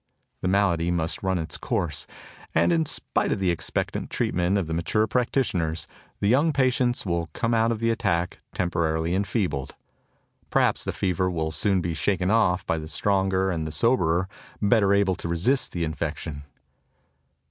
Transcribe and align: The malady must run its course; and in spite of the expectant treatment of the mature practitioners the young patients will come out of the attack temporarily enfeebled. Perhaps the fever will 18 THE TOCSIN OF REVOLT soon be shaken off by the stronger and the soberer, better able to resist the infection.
The 0.41 0.47
malady 0.47 0.89
must 0.89 1.21
run 1.21 1.37
its 1.37 1.57
course; 1.57 2.07
and 2.55 2.73
in 2.73 2.87
spite 2.87 3.31
of 3.31 3.39
the 3.39 3.51
expectant 3.51 4.09
treatment 4.09 4.57
of 4.57 4.65
the 4.65 4.73
mature 4.73 5.05
practitioners 5.05 5.87
the 6.21 6.27
young 6.27 6.51
patients 6.53 7.05
will 7.05 7.29
come 7.33 7.53
out 7.53 7.71
of 7.71 7.77
the 7.77 7.91
attack 7.91 8.39
temporarily 8.51 9.13
enfeebled. 9.13 9.75
Perhaps 10.49 10.85
the 10.85 10.91
fever 10.91 11.29
will 11.29 11.49
18 11.49 11.49
THE 11.49 11.49
TOCSIN 11.49 11.71
OF 11.71 11.73
REVOLT 11.75 11.81
soon 11.81 11.81
be 11.81 11.93
shaken 11.93 12.31
off 12.31 12.65
by 12.65 12.79
the 12.79 12.87
stronger 12.87 13.51
and 13.51 13.67
the 13.67 13.71
soberer, 13.71 14.27
better 14.59 14.91
able 14.91 15.13
to 15.13 15.27
resist 15.29 15.71
the 15.71 15.83
infection. 15.83 16.45